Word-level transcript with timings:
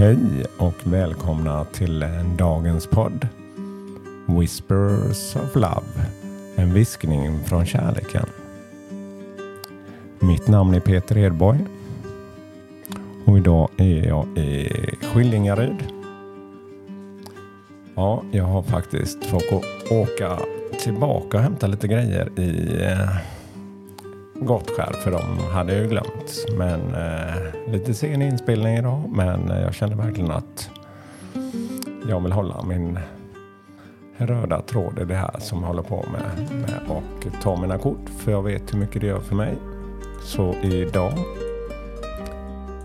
Hej 0.00 0.44
och 0.58 0.74
välkomna 0.84 1.64
till 1.64 2.04
dagens 2.38 2.86
podd. 2.86 3.28
Whispers 4.26 5.36
of 5.36 5.54
Love. 5.54 6.06
En 6.56 6.74
viskning 6.74 7.44
från 7.44 7.66
kärleken. 7.66 8.26
Mitt 10.18 10.48
namn 10.48 10.74
är 10.74 10.80
Peter 10.80 11.18
Edborg. 11.18 11.58
Och 13.24 13.38
idag 13.38 13.68
är 13.76 14.08
jag 14.08 14.38
i 14.38 14.68
Skillingaryd. 15.02 15.92
Ja, 17.94 18.22
jag 18.30 18.44
har 18.44 18.62
faktiskt 18.62 19.24
fått 19.24 19.52
åka 19.90 20.38
tillbaka 20.84 21.36
och 21.36 21.42
hämta 21.42 21.66
lite 21.66 21.88
grejer 21.88 22.40
i 22.40 22.82
eh, 22.84 23.16
Gottskär 24.34 24.92
för 25.04 25.10
de 25.10 25.38
hade 25.52 25.78
ju 25.78 25.88
glömt. 25.88 26.09
Men 26.58 26.94
eh, 26.94 27.72
lite 27.72 27.94
sen 27.94 28.22
inspelning 28.22 28.76
idag 28.76 29.02
men 29.08 29.50
eh, 29.50 29.60
jag 29.60 29.74
känner 29.74 29.96
verkligen 29.96 30.30
att 30.30 30.70
jag 32.08 32.20
vill 32.20 32.32
hålla 32.32 32.62
min 32.62 32.98
röda 34.16 34.62
tråd 34.62 34.98
i 34.98 35.04
det 35.04 35.14
här 35.14 35.34
som 35.38 35.60
jag 35.60 35.66
håller 35.66 35.82
på 35.82 36.04
med, 36.12 36.50
med 36.60 36.80
och 36.88 37.42
ta 37.42 37.60
mina 37.60 37.78
kort 37.78 38.08
för 38.18 38.32
jag 38.32 38.42
vet 38.42 38.74
hur 38.74 38.78
mycket 38.78 39.00
det 39.00 39.06
gör 39.06 39.20
för 39.20 39.34
mig. 39.34 39.56
Så 40.22 40.54
idag 40.62 41.12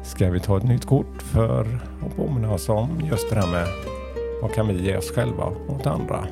ska 0.04 0.30
vi 0.30 0.40
ta 0.40 0.58
ett 0.58 0.64
nytt 0.64 0.86
kort 0.86 1.22
för 1.22 1.80
att 2.06 2.16
påminna 2.16 2.54
oss 2.54 2.70
om 2.70 3.02
just 3.04 3.30
det 3.30 3.36
här 3.36 3.52
med 3.52 3.68
vad 4.42 4.54
kan 4.54 4.68
vi 4.68 4.84
ge 4.84 4.98
oss 4.98 5.12
själva 5.12 5.54
åt 5.68 5.88
andra. 5.88 6.28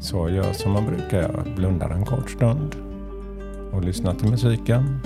Så 0.00 0.28
gör 0.28 0.52
som 0.52 0.72
man 0.72 0.86
brukar 0.86 1.22
göra, 1.22 1.44
blundar 1.56 1.90
en 1.90 2.04
kort 2.04 2.30
stund 2.30 2.76
och 3.76 3.84
lyssna 3.84 4.14
till 4.14 4.30
musiken 4.30 5.00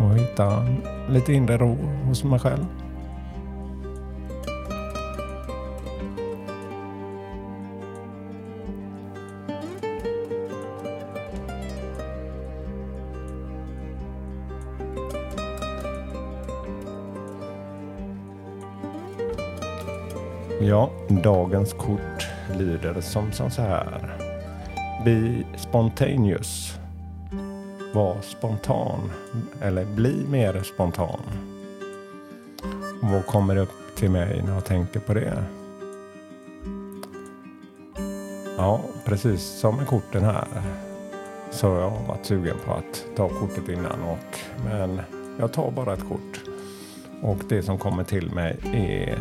och 0.00 0.16
hitta 0.16 0.66
lite 1.08 1.32
inre 1.32 1.58
ro 1.58 1.76
hos 2.06 2.24
mig 2.24 2.38
själv. 2.38 2.66
Ja, 20.62 20.90
dagens 21.08 21.72
kort 21.72 22.28
lyder 22.58 23.00
som, 23.00 23.32
som 23.32 23.50
så 23.50 23.62
här. 23.62 24.16
Be 25.04 25.44
spontaneous. 25.58 26.79
Var 27.94 28.16
spontan. 28.22 29.10
Eller 29.62 29.84
bli 29.84 30.26
mer 30.30 30.62
spontan. 30.62 31.20
Vad 33.02 33.26
kommer 33.26 33.56
upp 33.56 33.96
till 33.96 34.10
mig 34.10 34.42
när 34.46 34.54
jag 34.54 34.64
tänker 34.64 35.00
på 35.00 35.14
det? 35.14 35.44
Ja, 38.56 38.80
precis 39.04 39.42
som 39.42 39.76
med 39.76 39.86
korten 39.86 40.24
här. 40.24 40.46
Så 41.50 41.66
jag 41.66 41.90
har 41.90 42.06
varit 42.08 42.26
sugen 42.26 42.56
på 42.64 42.72
att 42.72 43.04
ta 43.16 43.28
kortet 43.28 43.68
innan. 43.68 44.02
Och, 44.02 44.38
men 44.64 45.00
jag 45.38 45.52
tar 45.52 45.70
bara 45.70 45.94
ett 45.94 46.08
kort. 46.08 46.40
Och 47.22 47.38
det 47.48 47.62
som 47.62 47.78
kommer 47.78 48.04
till 48.04 48.30
mig 48.30 48.56
är 48.72 49.18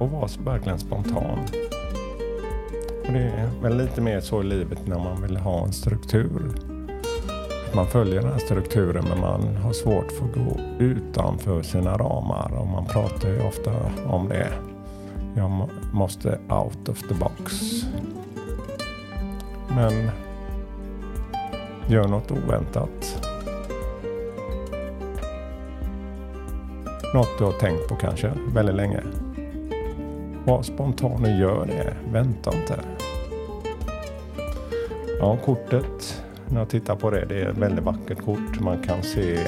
att 0.00 0.10
vara 0.10 0.28
verkligen 0.44 0.78
spontan. 0.78 1.38
Och 3.06 3.12
det 3.12 3.18
är 3.18 3.50
väl 3.62 3.76
lite 3.76 4.00
mer 4.00 4.20
så 4.20 4.40
i 4.40 4.44
livet 4.44 4.86
när 4.86 4.98
man 4.98 5.22
vill 5.22 5.36
ha 5.36 5.64
en 5.64 5.72
struktur. 5.72 6.75
Man 7.76 7.86
följer 7.86 8.20
den 8.22 8.32
här 8.32 8.38
strukturen 8.38 9.04
men 9.08 9.20
man 9.20 9.56
har 9.56 9.72
svårt 9.72 10.12
för 10.12 10.24
att 10.24 10.34
gå 10.34 10.60
utanför 10.78 11.62
sina 11.62 11.96
ramar 11.96 12.52
och 12.58 12.66
man 12.66 12.86
pratar 12.86 13.28
ju 13.28 13.40
ofta 13.40 13.72
om 14.06 14.28
det. 14.28 14.52
Jag 15.36 15.68
måste 15.92 16.38
out 16.48 16.88
of 16.88 17.02
the 17.08 17.14
box. 17.14 17.52
Men 19.68 20.10
gör 21.88 22.08
något 22.08 22.30
oväntat. 22.30 23.22
Något 27.14 27.38
du 27.38 27.44
har 27.44 27.52
tänkt 27.52 27.88
på 27.88 27.96
kanske 27.96 28.32
väldigt 28.54 28.76
länge. 28.76 29.02
Var 30.44 30.62
spontan 30.62 31.24
och 31.24 31.30
gör 31.30 31.66
det. 31.66 31.96
Vänta 32.12 32.56
inte. 32.56 32.80
Ja, 35.20 35.36
kortet. 35.44 36.25
När 36.48 36.60
jag 36.60 36.68
tittar 36.68 36.96
på 36.96 37.10
det. 37.10 37.24
Det 37.24 37.40
är 37.40 37.48
ett 37.48 37.58
väldigt 37.58 37.84
vackert 37.84 38.24
kort. 38.24 38.60
Man 38.60 38.82
kan 38.82 39.02
se. 39.02 39.38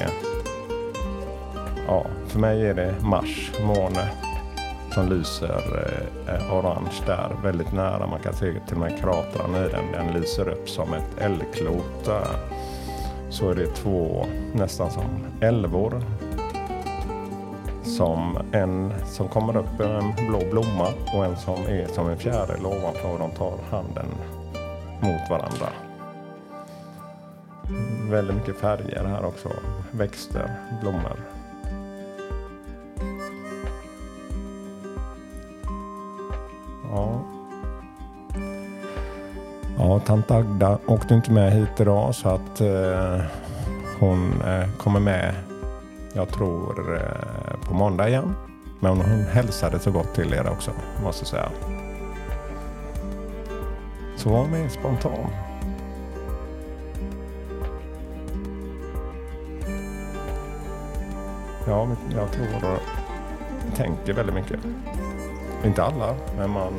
Ja, 1.87 2.05
för 2.27 2.39
mig 2.39 2.67
är 2.67 2.73
det 2.73 2.95
Mars 3.01 3.51
måne. 3.63 4.09
Som 4.91 5.09
lyser 5.09 5.85
eh, 6.27 6.53
orange 6.53 7.01
där. 7.05 7.29
Väldigt 7.43 7.73
nära. 7.73 8.07
Man 8.07 8.19
kan 8.19 8.33
se 8.33 8.53
till 8.67 8.75
och 8.75 8.81
med 8.81 8.99
kratrarna 8.99 9.65
i 9.65 9.69
den. 9.69 9.91
Den 9.91 10.21
lyser 10.21 10.49
upp 10.49 10.69
som 10.69 10.93
ett 10.93 11.21
eldklot 11.21 12.05
där. 12.05 12.27
Så 13.29 13.49
är 13.49 13.55
det 13.55 13.67
två 13.67 14.25
nästan 14.53 14.91
som 14.91 15.03
älvor 15.41 16.03
som 17.83 18.37
en 18.51 18.93
som 19.05 19.27
kommer 19.27 19.57
upp 19.57 19.79
en 19.79 20.27
blå 20.27 20.39
blomma 20.51 20.87
och 21.13 21.25
en 21.25 21.37
som 21.37 21.65
är 21.67 21.87
som 21.87 22.09
en 22.09 22.17
fjäril 22.17 22.65
ovanför 22.65 23.13
och 23.13 23.19
de 23.19 23.31
tar 23.31 23.57
handen 23.71 24.07
mot 25.01 25.29
varandra. 25.29 25.88
Väldigt 28.09 28.35
mycket 28.35 28.57
färger 28.57 29.05
här 29.05 29.25
också. 29.25 29.49
Växter, 29.91 30.51
blommor. 30.81 31.19
Ja. 36.91 37.21
Ja, 39.77 39.99
tant 39.99 40.31
Agda 40.31 40.77
åkte 40.85 41.13
inte 41.13 41.31
med 41.31 41.53
hit 41.53 41.79
idag 41.79 42.15
så 42.15 42.29
att 42.29 42.61
eh, 42.61 43.21
hon 43.99 44.41
eh, 44.41 44.69
kommer 44.77 44.99
med 44.99 45.35
jag 46.13 46.29
tror 46.29 46.95
eh, 46.95 47.67
på 47.67 47.73
måndag 47.73 48.09
igen. 48.09 48.35
Men 48.79 48.97
hon 48.97 49.23
hälsade 49.23 49.79
så 49.79 49.91
gott 49.91 50.15
till 50.15 50.33
er 50.33 50.49
också, 50.49 50.71
måste 51.03 51.21
jag 51.21 51.27
säga. 51.27 51.49
Så 54.17 54.29
var 54.29 54.47
med 54.47 54.71
spontan. 54.71 55.48
Ja, 61.69 61.87
jag 62.15 62.31
tror 62.31 62.47
jag 62.61 62.79
tänker 63.75 64.13
väldigt 64.13 64.35
mycket. 64.35 64.59
Inte 65.65 65.83
alla, 65.83 66.15
men 66.37 66.49
man 66.49 66.73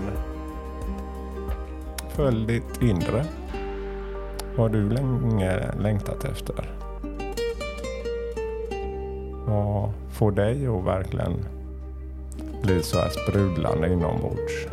följ 2.09 2.47
ditt 2.47 2.83
inre. 2.83 3.25
Vad 4.56 4.59
har 4.59 4.69
du 4.69 4.91
länge 4.91 5.73
längtat 5.81 6.25
efter? 6.25 6.71
Vad 9.47 9.93
får 10.11 10.33
dig 10.33 10.67
att 10.67 10.84
verkligen 10.84 11.45
bli 12.62 12.83
så 12.83 12.99
här 12.99 13.09
sprudlande 13.09 13.93
inombords? 13.93 14.67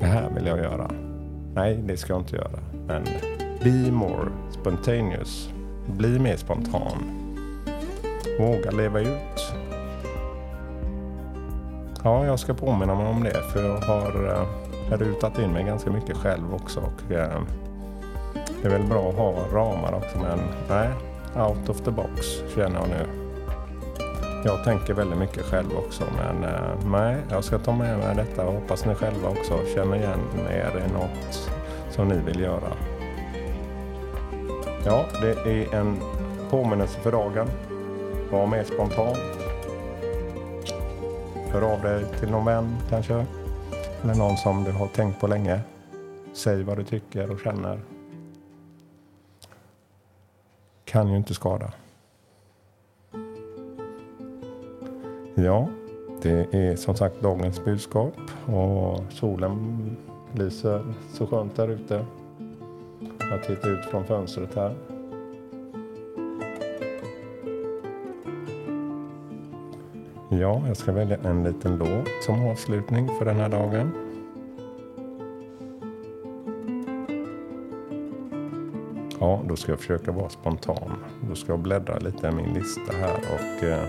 Det 0.00 0.06
här 0.06 0.30
vill 0.34 0.46
jag 0.46 0.58
göra. 0.58 0.90
Nej, 1.54 1.76
det 1.76 1.96
ska 1.96 2.12
jag 2.12 2.20
inte 2.20 2.36
göra. 2.36 2.58
Men 2.86 3.04
be 3.62 3.92
more 3.92 4.28
spontaneous. 4.50 5.50
Bli 5.86 6.18
mer 6.18 6.36
spontan. 6.36 7.19
Våga 8.40 8.70
leva 8.70 9.00
ut. 9.00 9.52
Ja, 12.04 12.26
jag 12.26 12.38
ska 12.38 12.54
påminna 12.54 12.94
mig 12.94 13.06
om 13.06 13.24
det 13.24 13.42
för 13.52 13.64
jag 13.64 13.76
har 13.76 14.26
eh, 14.90 14.98
rutat 14.98 15.38
in 15.38 15.50
mig 15.50 15.64
ganska 15.64 15.90
mycket 15.90 16.16
själv 16.16 16.54
också. 16.54 16.80
Och, 16.80 17.12
eh, 17.12 17.40
det 18.62 18.68
är 18.68 18.70
väl 18.70 18.82
bra 18.82 19.08
att 19.08 19.16
ha 19.16 19.34
ramar 19.52 19.92
också 19.92 20.18
men 20.18 20.38
nej, 20.68 20.88
out 21.36 21.68
of 21.68 21.80
the 21.80 21.90
box 21.90 22.26
känner 22.54 22.80
jag 22.80 22.88
nu. 22.88 23.06
Jag 24.44 24.64
tänker 24.64 24.94
väldigt 24.94 25.18
mycket 25.18 25.44
själv 25.44 25.70
också 25.76 26.04
men 26.16 26.44
eh, 26.44 26.90
nej, 26.90 27.16
jag 27.30 27.44
ska 27.44 27.58
ta 27.58 27.72
med 27.72 27.98
mig 27.98 28.16
detta 28.16 28.46
och 28.46 28.54
hoppas 28.54 28.86
ni 28.86 28.94
själva 28.94 29.28
också 29.28 29.58
känner 29.74 29.96
igen 29.96 30.20
er 30.50 30.82
i 30.88 30.92
något 30.92 31.50
som 31.90 32.08
ni 32.08 32.18
vill 32.26 32.40
göra. 32.40 32.72
Ja, 34.84 35.04
det 35.20 35.50
är 35.50 35.74
en 35.74 35.96
påminnelse 36.50 37.00
för 37.00 37.12
dagen. 37.12 37.46
Var 38.30 38.46
mer 38.46 38.64
spontan. 38.64 39.16
Hör 41.52 41.72
av 41.72 41.82
dig 41.82 42.04
till 42.20 42.30
någon 42.30 42.44
vän 42.44 42.76
kanske. 42.90 43.26
Eller 44.02 44.14
någon 44.14 44.36
som 44.36 44.64
du 44.64 44.72
har 44.72 44.86
tänkt 44.86 45.20
på 45.20 45.26
länge. 45.26 45.60
Säg 46.32 46.62
vad 46.62 46.76
du 46.76 46.84
tycker 46.84 47.30
och 47.30 47.40
känner. 47.40 47.80
Kan 50.84 51.08
ju 51.08 51.16
inte 51.16 51.34
skada. 51.34 51.72
Ja, 55.34 55.68
det 56.22 56.54
är 56.54 56.76
som 56.76 56.94
sagt 56.94 57.20
dagens 57.20 57.64
budskap 57.64 58.14
och 58.46 59.00
solen 59.10 59.96
lyser 60.32 60.94
så 61.12 61.26
skönt 61.26 61.56
där 61.56 61.68
ute. 61.68 62.06
Jag 63.18 63.44
tittar 63.44 63.68
ut 63.68 63.84
från 63.84 64.04
fönstret 64.04 64.54
här. 64.54 64.74
Ja, 70.32 70.62
jag 70.66 70.76
ska 70.76 70.92
välja 70.92 71.16
en 71.24 71.44
liten 71.44 71.76
låt 71.76 72.08
som 72.26 72.48
avslutning 72.48 73.08
för 73.18 73.24
den 73.24 73.36
här 73.36 73.48
dagen. 73.48 73.90
Ja, 79.20 79.42
då 79.48 79.56
ska 79.56 79.72
jag 79.72 79.78
försöka 79.78 80.12
vara 80.12 80.28
spontan. 80.28 80.92
Då 81.28 81.34
ska 81.34 81.52
jag 81.52 81.58
bläddra 81.58 81.98
lite 81.98 82.26
i 82.26 82.30
min 82.30 82.54
lista 82.54 82.92
här 82.92 83.18
och 83.34 83.64
eh, 83.64 83.84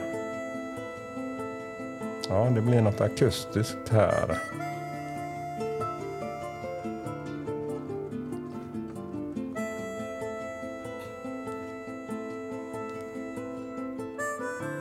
ja, 2.30 2.50
det 2.56 2.62
blir 2.62 2.82
något 2.82 3.02
akustiskt 3.02 3.90
här. 3.90 4.38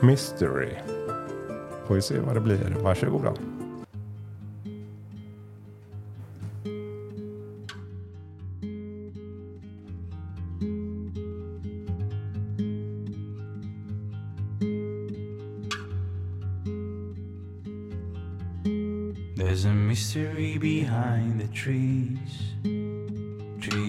Mystery. 0.01 1.00
Får 1.91 1.95
vi 1.95 2.01
se 2.01 2.19
vad 2.19 2.35
det 2.35 2.41
blir. 2.41 2.77
Varsågoda. 2.83 3.33
There's 19.35 19.65
a 19.65 19.73
mystery 19.73 20.57
behind 20.57 21.41
the 21.41 21.47
trees. 21.47 22.53
Trees. 23.61 23.81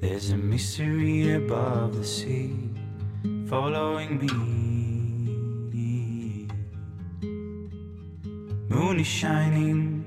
There's 0.00 0.30
a 0.32 0.36
mystery 0.36 1.36
above 1.36 1.96
the 1.96 2.04
sea, 2.04 2.50
following 3.48 4.18
me. 4.18 4.30
Moon 8.68 9.00
is 9.00 9.06
shining, 9.06 10.04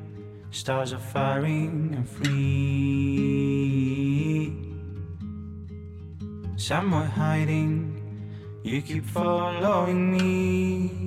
stars 0.51 0.93
are 0.93 0.99
firing 0.99 1.93
and 1.95 2.07
free. 2.09 3.03
Somewhere 6.55 7.05
hiding, 7.05 8.01
you 8.63 8.81
keep 8.81 9.05
following 9.05 10.11
me. 10.11 11.03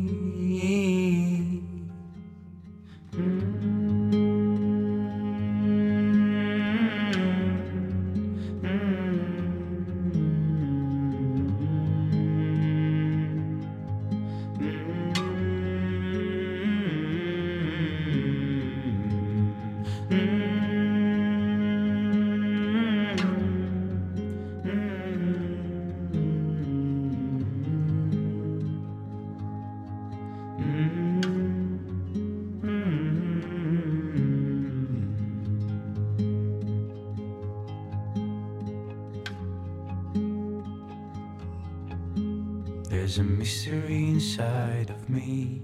There's 42.96 43.18
a 43.18 43.22
mystery 43.22 44.08
inside 44.08 44.88
of 44.88 45.10
me. 45.10 45.60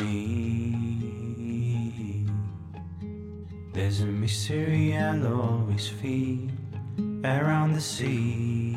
Me. 0.00 0.74
There's 3.72 4.00
a 4.00 4.06
mystery 4.06 4.96
I'll 4.96 5.24
always 5.40 5.86
feel 5.86 6.48
around 7.24 7.74
the 7.74 7.80
sea. 7.80 8.74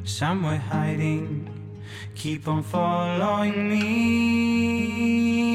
Somewhere 0.04 0.60
hiding, 0.60 1.48
keep 2.16 2.48
on 2.48 2.64
following 2.64 3.70
me. 3.70 5.55